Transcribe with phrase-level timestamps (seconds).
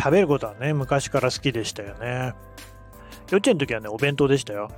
[0.00, 2.32] 食べることはね、昔から好きでしたよね。
[3.30, 4.70] 幼稚園の時はね、お弁当でしたよ。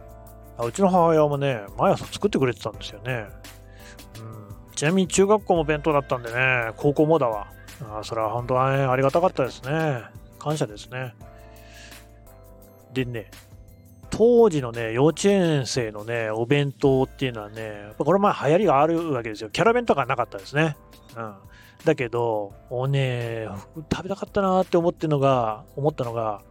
[0.59, 3.29] あうちの母親もね、毎朝作ってくれてたんですよね。
[4.19, 7.47] うん、ちなみに中学校も弁当だったんでね、高校もだわ。
[7.83, 10.03] あそれは本当はね、ありがたかったですね。
[10.41, 11.15] 感謝ですね。
[12.93, 13.31] でね、
[14.11, 19.51] 当時のね、幼稚園生のね、お弁当っていうのはね、これ前流行りがあるわけですよ。
[19.51, 20.77] キャラ弁とかなかったですね。
[21.17, 21.35] うん。
[21.85, 23.49] だけど、おね、
[23.93, 26.43] 食べたかったなって思ってのが、思ったのが、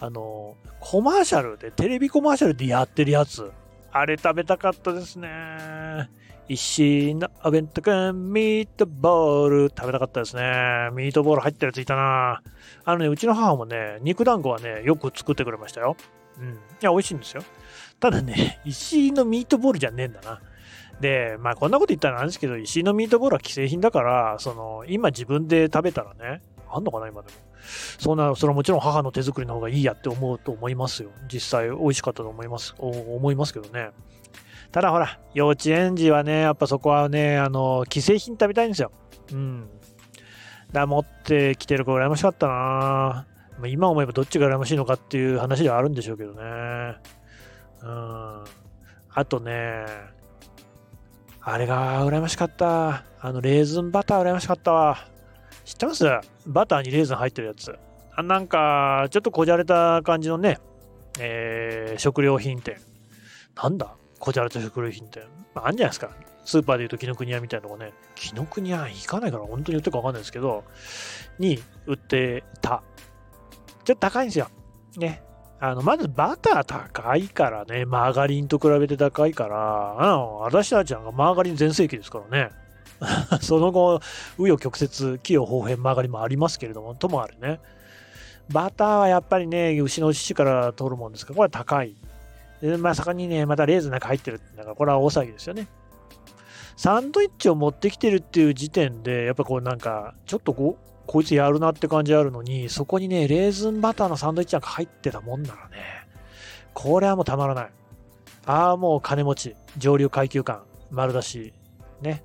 [0.00, 3.52] あの、コマーシャルで、テレビコマーシャルでやってるやつ。
[3.92, 5.28] あれ食べたかったですね。
[6.48, 10.42] 石のお弁当くん、ミートボール食べたかったですね。
[10.92, 12.42] ミートボール入ってるやついたな。
[12.84, 15.96] あのね、うちの母もね、肉団子はね、よく作ってくれましたよ。
[16.38, 16.52] うん。
[16.52, 17.42] いや、美味しいんですよ。
[18.00, 20.40] ただね、石井のミートボールじゃねえんだな。
[21.00, 27.34] で、まあこんなこと言ったらなんですけど、石井のミートボールは既製品だから、その、今自分で食べたらね、あんのかな、今でも。
[27.98, 31.10] そんな、それはもちろん母の手作りの方がいいやって思うと思いますよ。
[31.32, 33.90] 実際美味しかったと思います、思いますけどね。
[34.72, 38.90] ただほら、幼稚園児はね、やっぱそこはね、あの、既製品食べたいんですよ。
[39.32, 39.68] うん。
[40.72, 43.26] だ持ってきてる子羨ましかったな
[43.66, 46.42] 今思えばどっちが羨ましいのかっていう話ではあるんでしょうけどね。
[47.82, 48.44] うん。
[49.14, 49.84] あとね、
[51.44, 53.04] あれが羨ましかった。
[53.20, 55.08] あの、レーズンバター羨ましかったわ。
[55.64, 56.04] 知ってます？
[56.46, 57.76] バターにレーズン入ってるやつ。
[58.14, 60.58] あなんか、ちょっとこじゃれた感じのね、
[61.18, 62.76] えー、食料品店。
[63.60, 63.94] なんだ？
[64.18, 65.24] こじゃれた食料品店。
[65.54, 66.10] まあ、あんじゃないですか。
[66.44, 70.64] スーパーで言うと紀ノ国屋みたいなのがね、紀ノ国屋行かないから本当に売ってるかわかんないですけど、
[71.38, 72.82] に売ってた。
[73.84, 74.48] ちょっと高いんですよ。
[74.96, 75.22] ね。
[75.64, 82.50] あの、まずバター高いからね、マーガリンと比べて高いから、あの、私たちはマーガリン全盛期ですからね。
[83.40, 84.00] その後、
[84.38, 87.60] 紆余曲折、器用方変曲がりもありますけれども、ともあるね。
[88.50, 91.94] バターはやっぱりね、牛の乳から取るもんですから、これは高い。
[92.60, 95.68] で、まさかにね、またレーズンなんか入ってるってだから、これは大騒ぎですよね。
[96.76, 105.76] サンドイッチを持ってきてるっていう時点で、やっぱこうなんか、ちょっとこう、こいつやるなって感じあるのに、そこにね、レーズンバターのサンドイッチなんか入ってたもんならね、
[106.74, 107.70] これはもうたまらない。
[108.46, 111.54] ああ、もう金持ち、上流階級感、丸出し、
[112.00, 112.24] ね。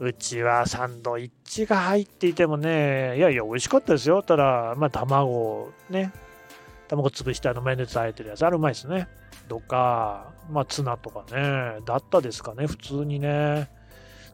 [0.00, 4.22] うちはサンドイッチが入っていてもね、いやいや、美味しかったですよ。
[4.22, 6.12] ただ、まあ、卵、ね、
[6.88, 9.08] 卵潰してあのマヨネーズあえてるやつ、あれうまいですね。
[9.48, 13.70] とか、まあ、ツナとかね、だったですかね、普通にね。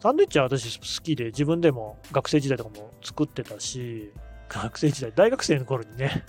[0.00, 4.12] サンドイッチは私好きで、自分でも学生時代とかも作ってたし、
[4.49, 6.25] 学生時代、大学生の頃にね、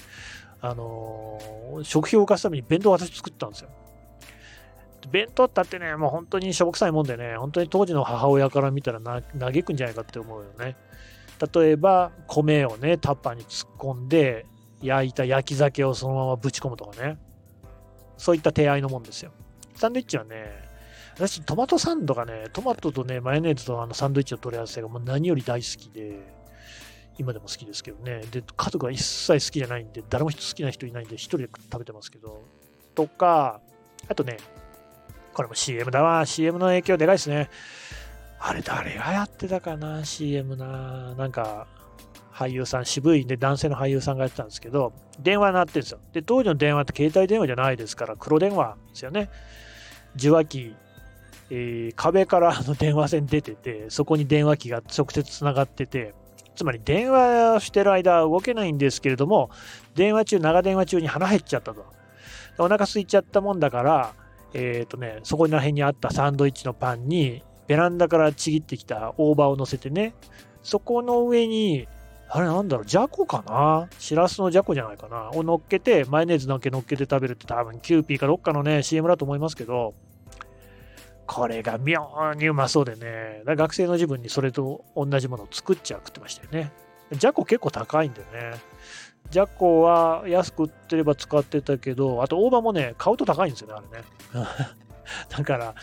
[0.60, 3.70] あのー、食費を浮かすために弁当を私作ったんですよ。
[5.10, 10.76] 弁当ったってね、もう本当にしょぼくさいもんでね、本当に当時の母親から見たらな嘆くんじゃないかって思うよね。
[11.54, 14.46] 例えば、米をね、タッパーに突っ込んで、
[14.82, 17.18] 焼いた焼き酒をそのままぶち込むとかね。
[18.18, 19.32] そういった手合いのもんですよ。
[19.76, 20.71] サンドイッチはね、
[21.16, 26.42] 私、トマトサンドがね、トマトとね、マヨネーズとあのサンドイッチの取り合わせがもう何より大好きで、
[27.18, 28.22] 今でも好きですけどね。
[28.32, 32.44] で、家族は一切好きじゃないんで、誰も好きな人いないんで、一人で食べてますけど、
[32.96, 33.62] とか、
[34.08, 34.38] あとね、
[35.34, 36.26] これも CM だわ。
[36.26, 37.50] CM の影響でかいですね。
[38.40, 41.14] あれ誰がやってたかな ?CM な。
[41.16, 41.68] なんか、
[42.34, 46.00] 俳優さん、渋いね、男性の俳優さんがやってたんですけど、電話になってるんですよ。
[46.14, 49.30] で、当時の電話って携帯電話じゃないですから、黒電話ですよね。
[50.16, 50.76] 受話器、
[51.54, 56.16] えー、壁からの電話線出てて、そこに電話機が直接つながってて、
[56.56, 59.50] つまり電話してる間は動けないんですけれども、
[59.94, 61.86] 電話中、長電話中に腹減っちゃったと。
[62.58, 64.14] お腹空いちゃったもんだから、
[64.54, 70.14] えっ、ー、とね、そこら辺にあったサンドイッチのパンに、ベランダからちぎってきた大葉を乗せてね、
[70.64, 71.88] そこの上に、
[72.30, 73.90] あれなんだろう、じゃこかな？
[74.00, 75.32] しらすのじゃこじゃないかな？
[75.32, 79.94] を乗っけて、マヨネーズだけ乗っけて食べるって多分キューピーかどっかのね、CM だと思いますけど、
[81.34, 86.74] これが妙にうまそうでね、学生の自分にそれと同じものを作っちゃ食ってましたよね。
[87.14, 88.52] じゃこ結構高いんでね。
[89.30, 94.06] ジャコは安く売ってれば使ってたけど、あと大葉もね、買うと高いんですよね、あれね。
[95.30, 95.76] だから、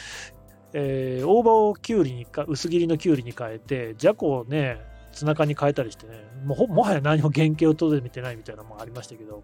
[0.75, 4.79] えー、大葉をきゅうりにか、薄切りのきゅうりに変えて、じゃこをね、
[5.12, 9.43] ツナ缶に変えたりしてね、もうもはや何も原型をとどめてないみたいなのもありましたけど、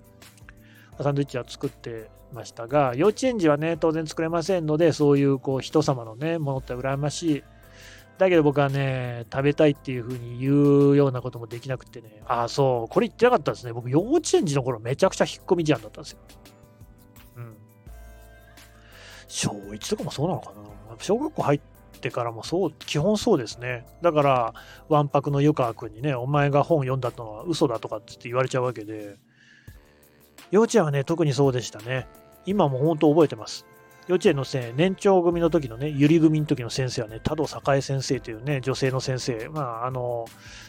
[1.02, 7.44] サンドイッチは作ってましたが、幼稚園児はね、当然作れませんので、そういうこう人様のね、ものって羨ましい
[8.18, 13.72] だけど僕はね、食べたいっていう風に言うようなこともできなくてね、ああ、そう、これ言ってなかったですね。
[13.72, 16.18] 僕、幼稚園児の頃めちゃくちゃ引っ込み思案だったんですよ。
[17.36, 17.56] うん。
[19.26, 20.56] 小1とかもそうなのかな。
[21.00, 21.60] 小学校入っ
[22.00, 23.84] てからもそう、基本そうですね。
[24.00, 24.54] だから、
[24.88, 29.16] わんぱくの湯川君にね、お前が本読んだのは嘘だとかって言われちゃうわけで、
[30.54, 32.06] 幼稚園はね、特にそうでしたね。
[32.46, 33.66] 今も本当覚えてます。
[34.06, 40.26] 幼稚園のせ年長組の時のね、ゆり組の時の先生はね、多度栄先生というね、女性の先生、まあ、あの、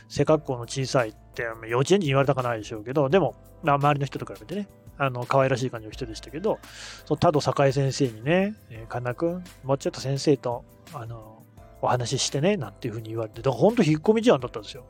[0.10, 4.68] 背格好の小さいって、幼稚園児に言われたかないでしょうけど、でも、まあ、周りの人と比べてね、
[4.98, 6.58] あの、可愛らしい感じの人でしたけど、
[7.06, 10.66] その多度栄先生にね、えー、神田君、もうちょっと先生と、
[10.96, 11.44] あの、
[11.84, 14.84] お話ししてね、なんていうふうに言われて、だから本当引っ込み思案だったんですよ。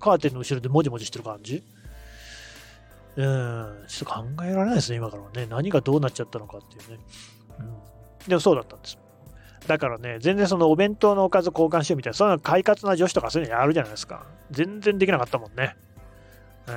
[0.00, 1.62] カーテンの後ろでもじもじしてる感じ。
[3.18, 5.46] うん、ちょっと考えられないですね、今からはね。
[5.46, 7.04] 何がどうなっちゃったのかっていうね。
[7.58, 8.28] うん。
[8.28, 8.98] でもそうだったんです。
[9.66, 14.24] だからね、全然そのお弁当のおかず交換しようみたいな、そんな快活な女子とかそういうのやるじゃないですか。
[14.52, 15.76] 全然できなかったもんね。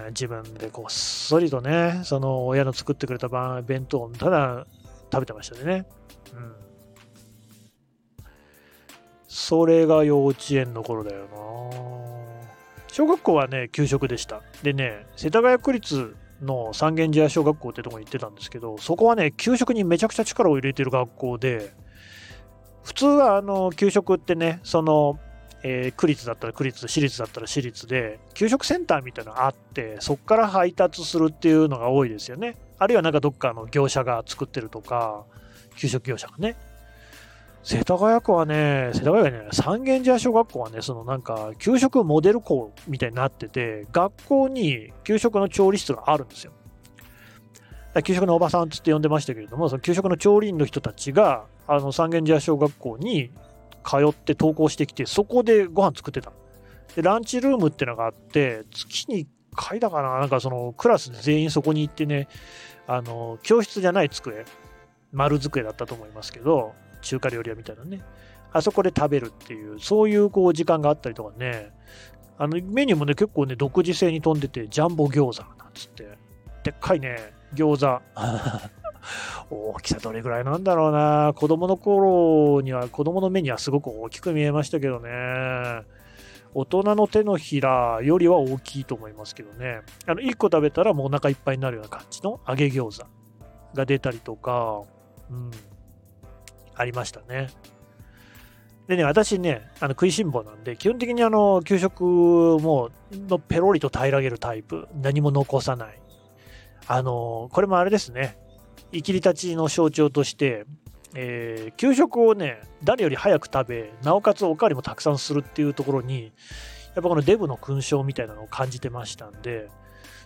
[0.10, 3.28] 自分でこっそりとね、その親の作ってくれた
[3.62, 4.66] 弁当をただ
[5.12, 5.86] 食べてましたね。
[6.34, 6.56] うん。
[9.28, 11.28] それが幼稚園の頃だよな。
[12.88, 14.42] 小学校はね、給食でした。
[14.64, 21.74] でね、世田谷区立の三軒茶屋小学校ってとこに行ってたんですけど、そこはね、給食にめちゃくちゃ力を入れてる学校で、
[22.84, 25.20] 普通はあの給食ってね、その、
[25.64, 32.58] えー、区立だったら区立、私立だったら私立で、給食センターみたいなのがあって、そこから配達するっていうのが多いですよね。
[32.80, 35.26] あるいはなんかどっかの業者が作ってるとか、
[35.78, 36.56] 給食業者がね。
[37.64, 46.54] 世田谷区はね、世田谷区ね、三軒茶屋小学校はね、そのなんか、給食モデル校みたいになってて、学校に給食の調理室があるんですよ。
[48.04, 53.32] 給食のおばさんつって呼んでましたけれども、その給食の調理員の人たちが、あの三軒茶屋小学校に
[53.84, 56.32] 通って登校してきて、そこでご飯作ってた。
[56.96, 62.28] で、ランチルームってのがあって、月に1回だかな、なんかそのクラス全員そこに行ってね、
[62.88, 64.46] あの、教室じゃない机、
[65.12, 68.02] 丸机だったと思いますけど、中華料理屋みたいなね、
[68.54, 71.72] あそこで食べるっていう、そういうこう時間があったりとかね、
[72.38, 76.08] あのメニューもね、結構ね、独自性に富んでて、ジャンボ餃子なんつって、
[76.64, 77.18] でっかいね、
[77.54, 78.02] 餃子。
[79.50, 81.34] 大きさどれぐらいなんだろうな。
[81.36, 85.10] 子供の頃には、子供の目にはすごく大きく見えましたけどね。
[86.54, 89.82] 大人の手のひらよりは大きいと思いますけどね。
[90.06, 93.08] あの、1個食べたらもうお腹いっぱいになるような感じの揚げ餃子
[93.74, 94.82] が出たりとか、
[95.30, 95.52] うん、
[96.76, 97.50] ありましたね。
[98.88, 106.02] でね、私ね、あの食いしん坊なんで、基本的にあの、給食ものペロリと平らげるタイプ、何も残さない。
[106.88, 108.38] あの、これもあれですね、
[108.92, 110.66] 生きり立ちの象徴として、
[111.14, 116.32] えー、給食をね、誰より早く食べ、なおかつおかわりもたくさんするっていうところに、やっ
[116.96, 119.70] ぱこのデブの勲章みたいなのを感じてましたんで、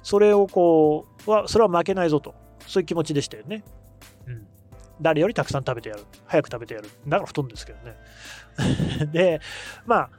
[0.02, 2.34] それをこう、は、それは負けないぞと、
[2.68, 3.64] そういう気持ちでしたよね。
[5.02, 6.04] 誰よりたくさん食べてやる。
[6.26, 6.90] 早く食べてやる。
[7.08, 7.96] だから太るんですけどね。
[9.12, 9.42] で、
[9.86, 10.10] まあ、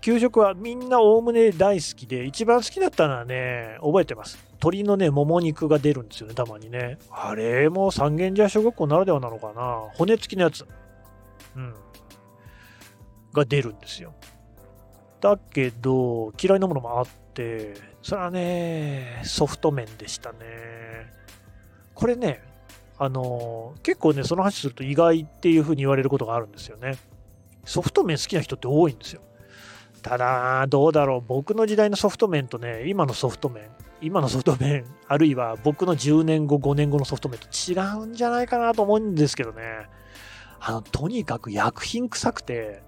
[0.00, 4.38] 給食はみんなおおむね大好きで、一番好きだったのはね、覚えてます。
[4.52, 6.98] 鶏のね、もも肉が出るんですよね、たまにね。
[7.10, 9.88] あれも三軒茶屋小学校ならではなのかな。
[9.94, 10.66] 骨付きのやつ。
[11.56, 11.74] うん。
[13.32, 14.14] が出るんですよ。
[15.20, 20.38] だけど、嫌いなものもあって、それはね、ソフト麺でしたね。
[21.94, 22.42] これね、
[22.98, 26.96] あの、結構ね、その話すると意外っていう風に言われることがあるんですよね。
[27.64, 29.20] ソフト麺好きな人って多いんですよ。
[30.02, 31.20] ただ、どうだろう。
[31.26, 33.64] 僕の時代のソフト麺とね、今のソフト麺、
[34.00, 39.62] 今のソフト麺、 あるいは僕の10年後、5年後のソフト麺と違うんじゃないかなと思うんですけどね。
[40.60, 42.82] あの、とにかく薬品臭くて、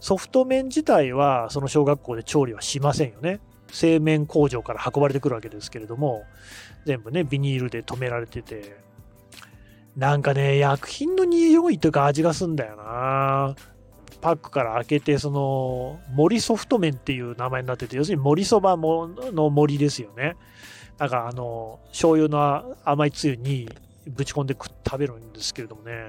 [0.00, 3.40] ソフト麺自体はその小学校で調理はしませんよね。
[3.70, 6.24] 製麺工場から運ばれてくるわけですけれども、
[6.84, 8.76] 全部ね、ビニールで止められてて、
[9.96, 13.54] なんかね、薬品の匂いというか味がすんだよな。
[14.20, 20.36] パックから開けて、その、森ソフト麺っていう名前になってて、要するに森そばの森ですよね。
[20.98, 23.68] なんかあの、醤油の甘いつゆに
[24.06, 26.04] ぶち込んで食べるんですけれどもね、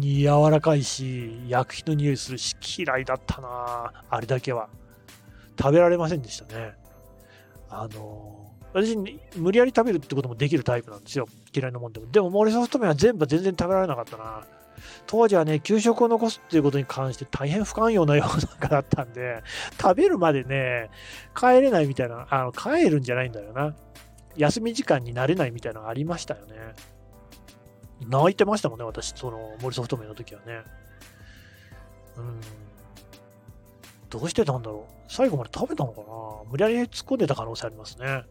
[0.00, 4.68] 柔らかいし、薬品の匂いするし、嫌いだったなあれだけは。
[5.58, 6.72] 食べられませんでしたね。
[7.68, 8.96] あの、私、
[9.36, 11.26] 無理やり食べるってこともできるタイプなんですよ。
[11.54, 12.10] 嫌いなもんでも。
[12.10, 14.44] でも、森ソフト麺は全部全然食べられなかったな。
[15.06, 19.42] 当時はね、給食を残すっていうことに関して大変不寛容な世の中だったんで、
[19.80, 20.90] 食べるまでね、
[21.38, 23.74] 帰れないみたいな、あの、帰るんじゃないんだよな。
[24.36, 26.54] 休み時間になれないみたいなのありましたよね。
[28.08, 30.62] 泣いてましたもんね、私、その、森ソフト麺の時はね。
[32.16, 32.40] うん。
[34.10, 34.92] どうしてたんだろう。
[35.08, 36.06] 最後まで食べたのかな
[36.50, 38.24] 無理やり突っ込んでた可能性ありますね。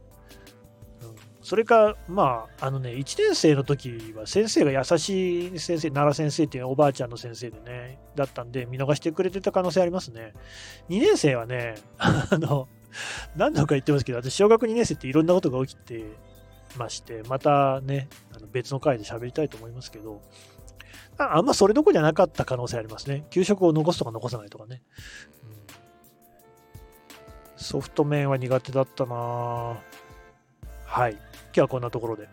[1.41, 10.33] それか、まあ、あのね、1年生の時は先生が優しい先生、奈良先生っていうおばあちゃんの先生でね、だったんで、見逃してくれてた可能性ありますね。
[10.89, 12.67] 2年生はね、 あの、
[13.35, 16.05] 何度か言ってますけど、私、小学2年生っていろんなことが起きて
[16.77, 20.21] まして、またね、あの別の回で喋りたいと思いますけど、
[21.17, 23.25] ああんまそれどころじゃなかった可能性ありますね。
[23.31, 24.81] 給食を残すとか残さないとかね。
[25.43, 25.51] うん、
[27.57, 29.81] ソフト麺は苦手だったな
[30.85, 31.17] はい。
[31.53, 32.29] 今日はこんなところで。